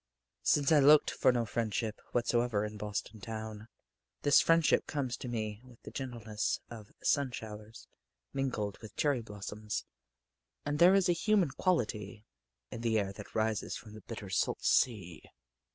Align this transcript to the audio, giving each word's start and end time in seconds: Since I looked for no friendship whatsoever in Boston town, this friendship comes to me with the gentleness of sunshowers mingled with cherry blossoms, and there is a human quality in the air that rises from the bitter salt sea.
Since 0.41 0.71
I 0.71 0.79
looked 0.79 1.11
for 1.11 1.31
no 1.31 1.45
friendship 1.45 2.01
whatsoever 2.11 2.65
in 2.65 2.75
Boston 2.75 3.21
town, 3.21 3.67
this 4.23 4.41
friendship 4.41 4.87
comes 4.87 5.15
to 5.17 5.27
me 5.27 5.61
with 5.63 5.79
the 5.83 5.91
gentleness 5.91 6.59
of 6.71 6.91
sunshowers 7.03 7.87
mingled 8.33 8.79
with 8.79 8.95
cherry 8.95 9.21
blossoms, 9.21 9.85
and 10.65 10.79
there 10.79 10.95
is 10.95 11.07
a 11.07 11.13
human 11.13 11.49
quality 11.51 12.25
in 12.71 12.81
the 12.81 12.97
air 12.97 13.13
that 13.13 13.35
rises 13.35 13.77
from 13.77 13.93
the 13.93 14.01
bitter 14.01 14.31
salt 14.31 14.63
sea. 14.65 15.21